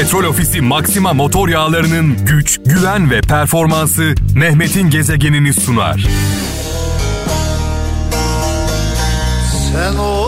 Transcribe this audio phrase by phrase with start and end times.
[0.00, 6.06] Petrol Ofisi Maxima motor yağlarının güç, güven ve performansı Mehmet'in gezegenini sunar.
[9.72, 10.20] Sen orada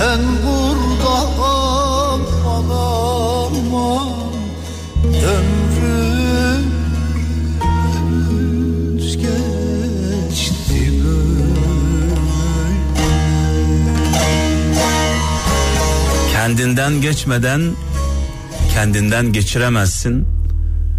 [0.00, 0.41] ben
[16.52, 17.76] Kendinden geçmeden
[18.74, 20.26] kendinden geçiremezsin.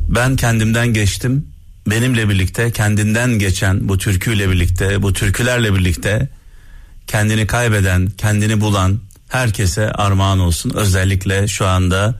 [0.09, 1.48] Ben kendimden geçtim.
[1.88, 6.30] Benimle birlikte kendinden geçen bu türküyle birlikte, bu türkülerle birlikte
[7.08, 8.99] kendini kaybeden, kendini bulan
[9.30, 10.71] herkese armağan olsun.
[10.75, 12.16] Özellikle şu anda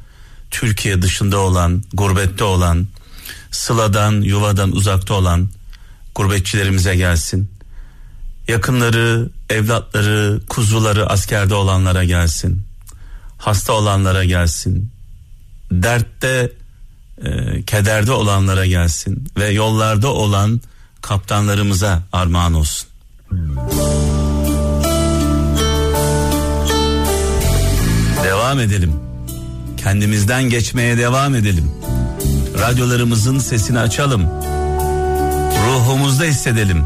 [0.52, 2.88] Türkiye dışında olan, gurbette olan,
[3.52, 5.50] sıladan, yuvadan uzakta olan
[6.16, 7.52] gurbetçilerimize gelsin.
[8.48, 12.73] Yakınları, evlatları, kuzuları askerde olanlara gelsin.
[13.44, 14.92] Hasta olanlara gelsin.
[15.72, 16.52] Dertte,
[17.24, 20.62] e, kederde olanlara gelsin ve yollarda olan
[21.02, 22.90] kaptanlarımıza armağan olsun.
[28.24, 28.94] Devam edelim.
[29.78, 31.72] Kendimizden geçmeye devam edelim.
[32.60, 34.30] Radyolarımızın sesini açalım.
[35.68, 36.84] Ruhumuzda hissedelim.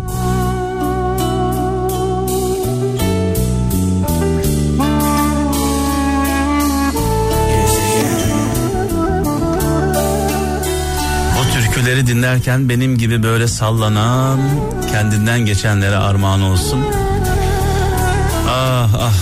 [11.87, 14.39] Türküleri dinlerken benim gibi böyle sallanan
[14.91, 16.79] kendinden geçenlere armağan olsun.
[18.49, 19.13] Ah ah.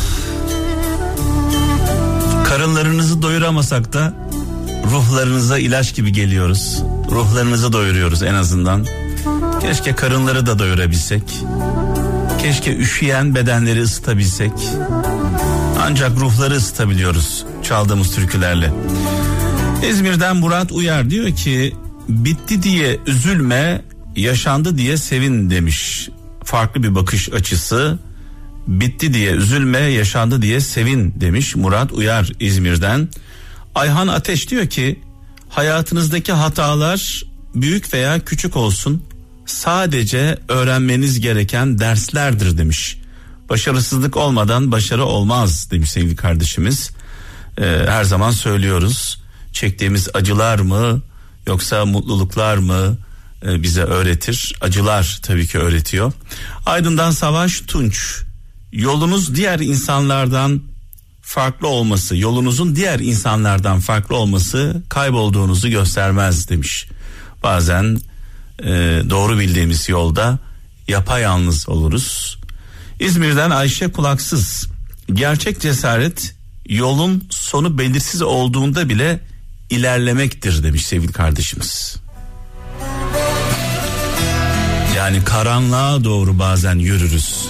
[2.45, 4.13] Karınlarınızı doyuramasak da
[4.91, 6.83] ruhlarınıza ilaç gibi geliyoruz.
[7.11, 8.85] Ruhlarınızı doyuruyoruz en azından.
[9.61, 11.23] Keşke karınları da doyurabilsek.
[12.41, 14.51] Keşke üşüyen bedenleri ısıtabilsek.
[15.81, 18.71] Ancak ruhları ısıtabiliyoruz çaldığımız türkülerle.
[19.89, 21.75] İzmir'den Murat Uyar diyor ki
[22.09, 23.81] bitti diye üzülme
[24.15, 26.09] yaşandı diye sevin demiş.
[26.43, 27.99] Farklı bir bakış açısı.
[28.67, 33.09] Bitti diye üzülme yaşandı diye sevin demiş Murat Uyar İzmir'den.
[33.75, 34.99] Ayhan Ateş diyor ki
[35.49, 37.23] hayatınızdaki hatalar
[37.55, 39.03] büyük veya küçük olsun
[39.45, 42.97] sadece öğrenmeniz gereken derslerdir demiş.
[43.49, 46.91] Başarısızlık olmadan başarı olmaz demiş sevgili kardeşimiz.
[47.57, 49.21] Ee, her zaman söylüyoruz.
[49.51, 51.01] Çektiğimiz acılar mı
[51.47, 52.97] yoksa mutluluklar mı
[53.45, 54.55] e, bize öğretir?
[54.61, 56.13] Acılar tabii ki öğretiyor.
[56.65, 58.21] Aydın'dan Savaş Tunç.
[58.71, 60.61] Yolunuz diğer insanlardan
[61.21, 66.87] farklı olması, yolunuzun diğer insanlardan farklı olması kaybolduğunuzu göstermez demiş.
[67.43, 67.99] Bazen
[68.59, 68.69] e,
[69.09, 70.39] doğru bildiğimiz yolda
[70.87, 72.37] yapayalnız oluruz.
[72.99, 74.67] İzmir'den Ayşe Kulaksız.
[75.13, 76.35] Gerçek cesaret
[76.69, 79.19] yolun sonu belirsiz olduğunda bile
[79.69, 81.95] ilerlemektir demiş sevgili kardeşimiz.
[84.97, 87.49] Yani karanlığa doğru bazen yürürüz.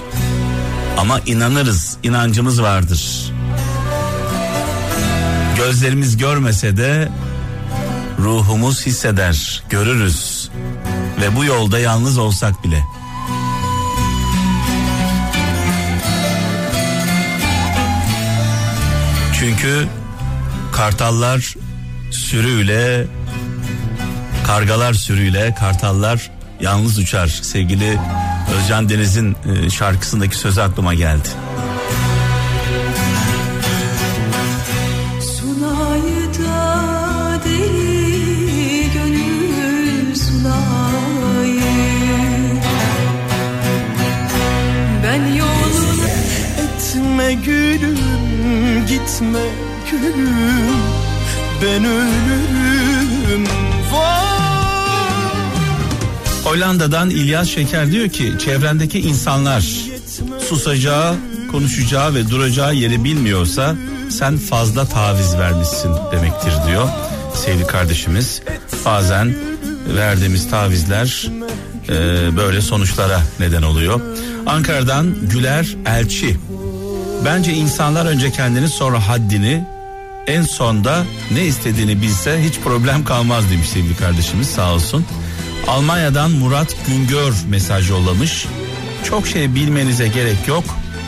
[0.98, 3.32] Ama inanırız, inancımız vardır.
[5.58, 7.10] Gözlerimiz görmese de
[8.20, 10.50] ruhumuz hisseder, görürüz.
[11.22, 12.84] Ve bu yolda yalnız olsak bile.
[19.40, 19.88] Çünkü
[20.72, 21.56] kartallar
[22.12, 23.06] sürüyle,
[24.48, 27.28] kargalar sürüyle, kartallar yalnız uçar.
[27.28, 28.00] Sevgili
[28.58, 31.28] Özcan Deniz'in e, şarkısındaki sözü aklıma geldi.
[35.22, 41.62] Sunayı da deli gönül sunayı
[45.04, 46.08] Ben yolunu
[46.58, 49.40] Etme gülüm gitme
[49.92, 51.15] gülüm
[51.62, 53.46] Ben ölürüm
[56.44, 59.66] Hollanda'dan İlyas Şeker diyor ki çevrendeki insanlar
[60.50, 61.16] susacağı,
[61.52, 63.76] konuşacağı ve duracağı yeri bilmiyorsa
[64.10, 66.88] sen fazla taviz vermişsin demektir diyor
[67.36, 68.42] sevgili kardeşimiz.
[68.86, 69.36] Bazen
[69.98, 71.28] verdiğimiz tavizler
[71.90, 71.94] e,
[72.38, 74.02] böyle sonuçlara neden oluyor.
[74.46, 76.38] Ankara'dan Güler Elçi.
[77.26, 79.75] Bence insanlar önce kendini sonra haddini
[80.28, 85.06] en sonda ne istediğini bilse hiç problem kalmaz demiş sevgili kardeşimiz sağ olsun.
[85.68, 88.46] Almanya'dan Murat Güngör mesaj yollamış.
[89.04, 90.64] Çok şey bilmenize gerek yok.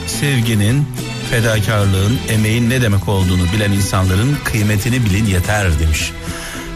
[0.07, 0.87] Sevginin,
[1.29, 6.11] fedakarlığın, emeğin ne demek olduğunu bilen insanların kıymetini bilin yeter demiş.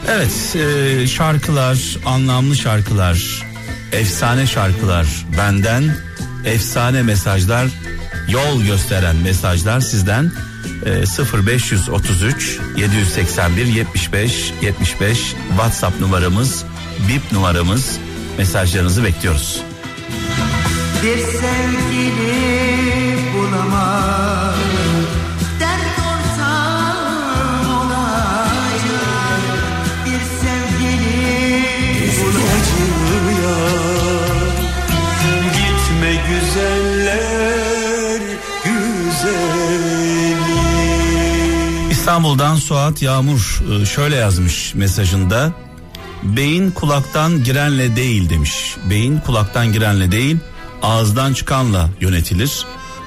[0.10, 3.44] Evet e, şarkılar, anlamlı şarkılar,
[3.92, 5.08] efsane şarkılar
[5.38, 5.96] benden,
[6.46, 7.68] efsane mesajlar
[8.28, 10.32] yol gösteren mesajlar sizden
[10.86, 11.06] e,
[11.44, 16.66] 0533 781 75 75 WhatsApp numaramız,
[17.08, 17.98] bip numaramız.
[18.38, 19.62] Mesajlarınızı bekliyoruz.
[21.04, 23.11] Bir sevgili
[42.12, 45.54] İstanbul'dan Suat Yağmur e, şöyle yazmış mesajında.
[46.24, 48.76] Beyin kulaktan girenle değil demiş.
[48.90, 50.38] Beyin kulaktan girenle değil
[50.82, 52.66] ağızdan çıkanla yönetilir.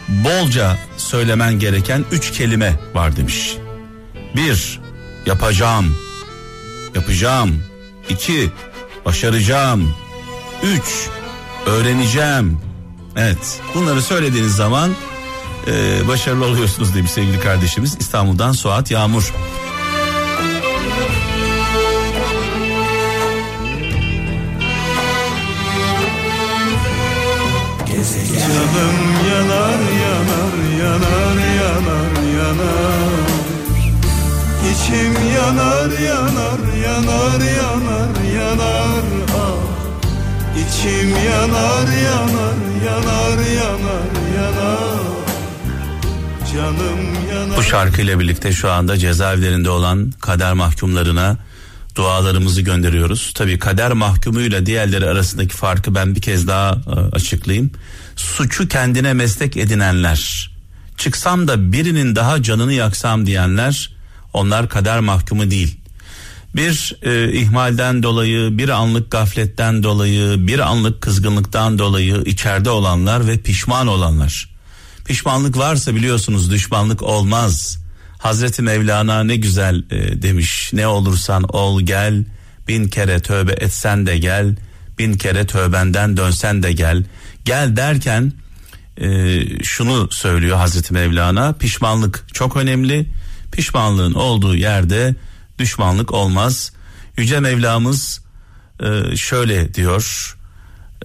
[0.08, 3.56] Bolca söylemen gereken üç kelime var demiş.
[4.36, 4.80] Bir,
[5.26, 5.96] yapacağım.
[6.94, 7.64] Yapacağım.
[8.08, 8.50] İki,
[9.04, 9.94] başaracağım.
[10.62, 11.08] Üç,
[11.66, 12.58] öğreneceğim.
[13.16, 14.90] Evet bunları söylediğiniz zaman
[15.66, 17.96] e, başarılı oluyorsunuz demiş sevgili kardeşimiz.
[18.00, 19.32] İstanbul'dan Suat Yağmur.
[28.44, 28.98] Canım
[29.30, 33.34] yanar yanar yanar yanar yanar.
[34.70, 39.04] İçim yanar yanar yanar yanar yanar.
[39.36, 39.74] Ah.
[40.62, 44.83] İçim yanar yanar yanar yanar yanar
[47.56, 51.38] Bu şarkıyla birlikte şu anda cezaevlerinde olan kader mahkumlarına
[51.94, 53.32] dualarımızı gönderiyoruz.
[53.34, 57.70] Tabii kader mahkumuyla diğerleri arasındaki farkı ben bir kez daha e, açıklayayım.
[58.16, 60.50] Suçu kendine meslek edinenler,
[60.96, 63.96] çıksam da birinin daha canını yaksam diyenler,
[64.32, 65.78] onlar kader mahkumu değil.
[66.56, 73.38] Bir e, ihmalden dolayı, bir anlık gafletten dolayı, bir anlık kızgınlıktan dolayı içeride olanlar ve
[73.38, 74.53] pişman olanlar.
[75.04, 77.78] Pişmanlık varsa biliyorsunuz düşmanlık olmaz.
[78.18, 80.70] Hazreti Mevlana ne güzel e, demiş.
[80.72, 82.24] Ne olursan ol gel.
[82.68, 84.56] Bin kere tövbe etsen de gel.
[84.98, 87.04] Bin kere tövbenden dönsen de gel.
[87.44, 88.32] Gel derken
[89.00, 91.52] e, şunu söylüyor Hazreti Mevlana.
[91.52, 93.06] Pişmanlık çok önemli.
[93.52, 95.14] Pişmanlığın olduğu yerde
[95.58, 96.72] düşmanlık olmaz.
[97.16, 98.20] Yüce Mevlamız
[98.80, 100.36] e, şöyle diyor.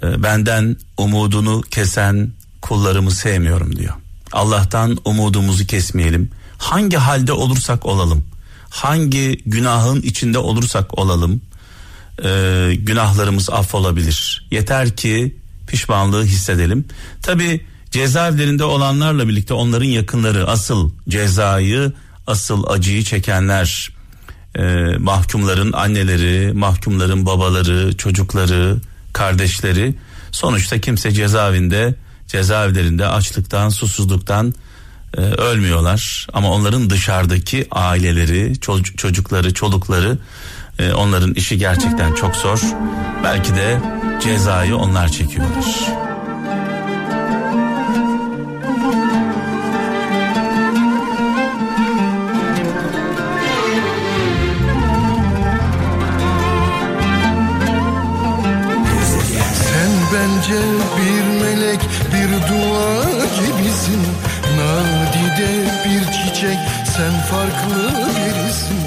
[0.04, 3.94] E, benden umudunu kesen kullarımı sevmiyorum diyor.
[4.32, 6.32] Allah'tan umudumuzu kesmeyelim.
[6.58, 8.24] Hangi halde olursak olalım,
[8.70, 11.42] hangi günahın içinde olursak olalım,
[12.24, 14.48] e, günahlarımız affolabilir.
[14.52, 15.36] Yeter ki
[15.68, 16.86] pişmanlığı hissedelim.
[17.22, 21.94] Tabi cezaevlerinde olanlarla birlikte onların yakınları asıl cezayı,
[22.28, 23.90] asıl acıyı çekenler,
[24.56, 24.64] e,
[24.98, 28.78] mahkumların anneleri, mahkumların babaları, çocukları,
[29.14, 29.96] kardeşleri.
[30.32, 31.96] Sonuçta kimse cezaevinde
[32.30, 34.54] cezaevlerinde açlıktan, susuzluktan
[35.18, 36.28] e, ölmüyorlar.
[36.34, 40.18] Ama onların dışarıdaki aileleri, ço- çocukları, çolukları
[40.80, 42.62] e, onların işi gerçekten çok zor.
[43.24, 43.82] Belki de
[44.24, 45.66] cezayı onlar çekiyorlar.
[66.50, 68.78] Bir çiçek sen farklı birisin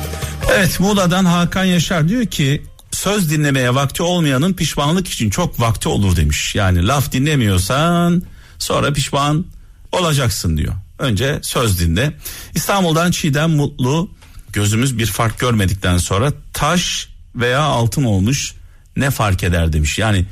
[0.55, 6.17] Evet Muğla'dan Hakan Yaşar diyor ki söz dinlemeye vakti olmayanın pişmanlık için çok vakti olur
[6.17, 6.55] demiş.
[6.55, 8.23] Yani laf dinlemiyorsan
[8.59, 9.47] sonra pişman
[9.93, 10.75] olacaksın diyor.
[10.99, 12.17] Önce söz dinle.
[12.55, 14.11] İstanbul'dan Çiğdem Mutlu
[14.53, 18.55] gözümüz bir fark görmedikten sonra taş veya altın olmuş
[18.97, 19.99] ne fark eder demiş.
[19.99, 20.27] Yani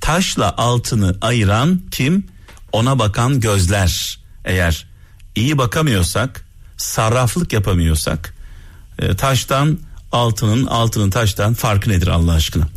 [0.00, 2.26] taşla altını ayıran kim?
[2.72, 4.18] Ona bakan gözler.
[4.44, 4.86] Eğer
[5.36, 6.45] iyi bakamıyorsak,
[6.76, 8.34] sarraflık yapamıyorsak
[8.98, 9.78] e, taştan
[10.12, 12.68] altının altının taştan farkı nedir Allah aşkına?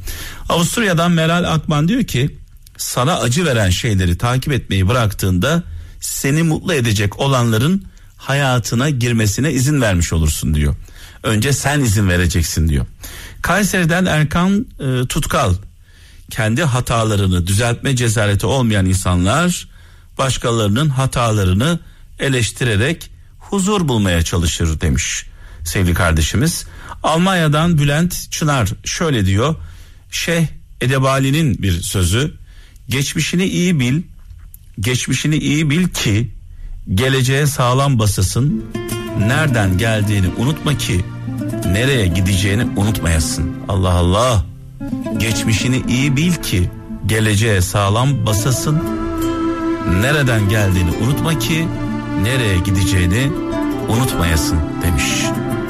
[0.50, 2.38] Avusturya'dan Meral Akman diyor ki
[2.78, 5.64] sana acı veren şeyleri takip etmeyi bıraktığında
[6.00, 7.86] seni mutlu edecek olanların
[8.18, 10.76] hayatına girmesine izin vermiş olursun diyor.
[11.24, 12.86] Önce sen izin vereceksin diyor.
[13.42, 15.54] Kayseri'den Erkan e, Tutkal
[16.30, 19.68] kendi hatalarını düzeltme cesareti olmayan insanlar
[20.18, 21.80] başkalarının hatalarını
[22.20, 23.12] eleştirerek
[23.50, 25.26] huzur bulmaya çalışır demiş
[25.64, 26.66] sevgili kardeşimiz.
[27.04, 29.56] Almanya'dan Bülent Çınar şöyle diyor.
[30.12, 30.48] Şeyh
[30.82, 32.34] Edebali'nin bir sözü.
[32.90, 34.02] Geçmişini iyi bil,
[34.80, 36.30] geçmişini iyi bil ki
[36.94, 38.66] geleceğe sağlam basasın.
[39.20, 41.06] Nereden geldiğini unutma ki
[41.66, 43.52] nereye gideceğini unutmayasın.
[43.68, 44.46] Allah Allah.
[45.18, 46.70] Geçmişini iyi bil ki
[47.06, 48.84] geleceğe sağlam basasın.
[50.02, 51.68] Nereden geldiğini unutma ki
[52.24, 53.32] nereye gideceğini
[53.90, 55.04] unutmayasın demiş.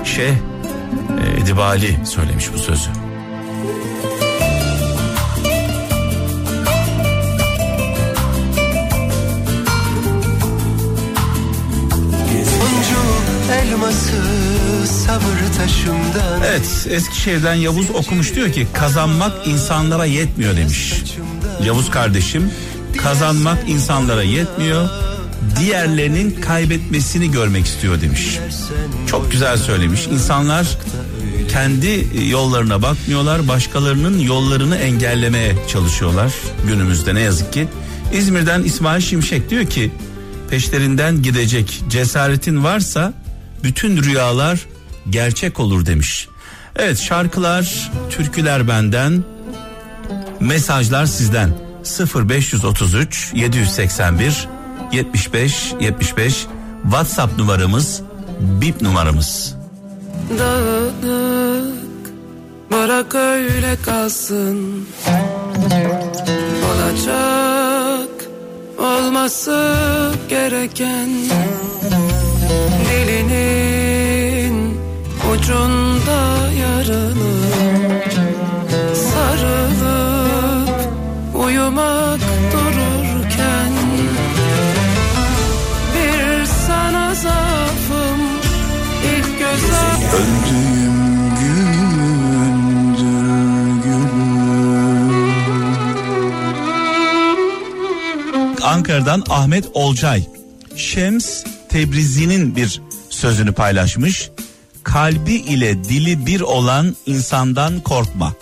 [0.03, 2.89] Şeyh e, Edibali söylemiş bu sözü.
[16.45, 20.93] Evet Eskişehir'den Yavuz okumuş diyor ki kazanmak insanlara yetmiyor demiş.
[21.63, 22.51] Yavuz kardeşim
[22.97, 25.08] kazanmak insanlara yetmiyor
[25.59, 28.39] diğerlerinin kaybetmesini görmek istiyor demiş.
[29.07, 30.07] Çok güzel söylemiş.
[30.07, 30.77] İnsanlar
[31.51, 36.33] kendi yollarına bakmıyorlar, başkalarının yollarını engellemeye çalışıyorlar
[36.67, 37.67] günümüzde ne yazık ki.
[38.13, 39.91] İzmir'den İsmail Şimşek diyor ki
[40.49, 43.13] peşlerinden gidecek cesaretin varsa
[43.63, 44.65] bütün rüyalar
[45.09, 46.27] gerçek olur demiş.
[46.75, 49.23] Evet şarkılar, türküler benden,
[50.39, 51.49] mesajlar sizden.
[52.15, 54.47] 0533 781
[54.91, 56.47] 75 75
[56.83, 58.01] WhatsApp numaramız,
[58.39, 59.55] bip numaramız.
[60.39, 62.13] Dağınık
[62.71, 64.87] bırak öyle kalsın.
[66.73, 68.09] Olacak
[68.79, 69.75] olması
[70.29, 71.09] gereken.
[72.89, 74.77] Dilinin
[75.33, 77.38] ucunda yarını
[98.79, 100.23] Ankara'dan Ahmet Olcay.
[100.75, 104.29] Şems Tebrizi'nin bir sözünü paylaşmış.
[104.83, 108.33] Kalbi ile dili bir olan insandan korkma.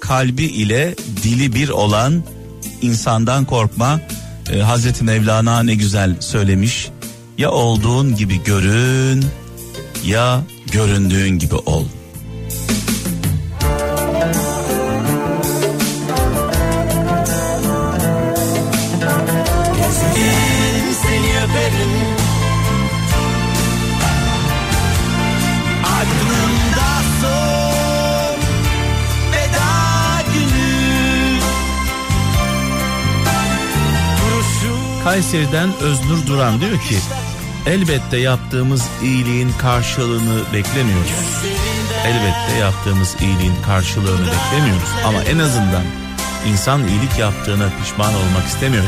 [0.00, 2.24] Kalbi ile dili bir olan
[2.82, 4.00] insandan korkma.
[4.52, 6.88] Ee, Hazreti Mevlana ne güzel söylemiş.
[7.38, 9.24] Ya olduğun gibi görün
[10.04, 11.84] ya göründüğün gibi ol.
[35.12, 36.98] Kayseri'den Öznur Duran diyor ki
[37.66, 41.44] elbette yaptığımız iyiliğin karşılığını beklemiyoruz.
[42.04, 45.82] Elbette yaptığımız iyiliğin karşılığını beklemiyoruz ama en azından
[46.46, 48.84] insan iyilik yaptığına pişman olmak istemiyor.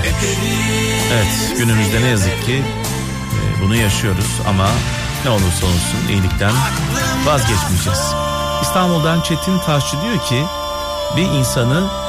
[1.13, 2.63] Evet günümüzde ne yazık ki
[3.35, 4.69] e, bunu yaşıyoruz ama
[5.25, 6.53] ne olursa olsun iyilikten
[7.27, 8.03] vazgeçmeyeceğiz.
[8.63, 10.45] İstanbul'dan Çetin Taşçı diyor ki
[11.17, 12.04] bir insanı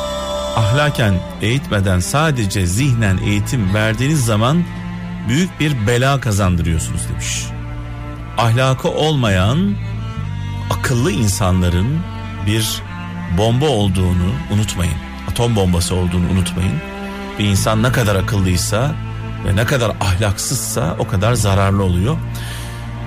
[0.55, 4.63] ahlaken eğitmeden sadece zihnen eğitim verdiğiniz zaman
[5.27, 7.45] büyük bir bela kazandırıyorsunuz demiş.
[8.37, 9.75] Ahlakı olmayan
[10.69, 11.99] akıllı insanların
[12.45, 12.81] bir
[13.37, 14.95] bomba olduğunu unutmayın.
[15.31, 16.75] Atom bombası olduğunu unutmayın.
[17.39, 18.95] Bir insan ne kadar akıllıysa
[19.45, 22.17] ve ne kadar ahlaksızsa o kadar zararlı oluyor.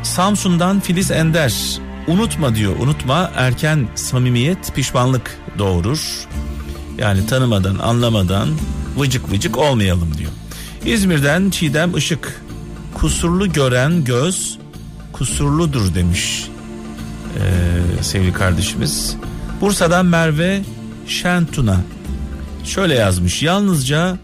[0.02, 6.28] Samsun'dan Filiz Ender unutma diyor unutma erken samimiyet pişmanlık doğurur.
[6.98, 8.48] Yani tanımadan anlamadan
[8.98, 10.30] vıcık vıcık olmayalım diyor.
[10.84, 12.42] İzmir'den Çiğdem Işık
[12.94, 14.58] kusurlu gören göz
[15.12, 16.48] kusurludur demiş
[17.36, 19.16] ee, sevgili kardeşimiz.
[19.60, 20.62] Bursa'dan Merve
[21.06, 21.80] Şentuna
[22.64, 24.18] şöyle yazmış yalnızca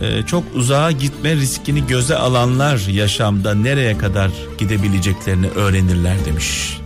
[0.00, 6.78] e, çok uzağa gitme riskini göze alanlar yaşamda nereye kadar gidebileceklerini öğrenirler demiş.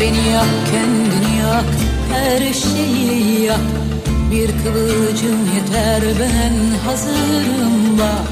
[0.00, 1.64] Beni yak kendini yak
[2.12, 3.60] her şeyi yak.
[4.30, 8.28] Bir kıvılcım yeter ben hazırım bak.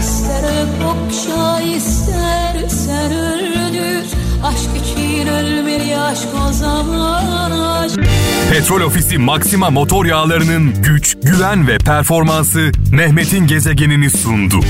[0.00, 0.44] İster
[0.84, 4.04] okşa istersen öldür.
[4.44, 8.00] Aşk için ölmeli aşk o zaman aşk.
[8.50, 14.60] Petrol Ofisi Maxima motor yağlarının güç, güven ve performansı Mehmet'in gezegenini sundu.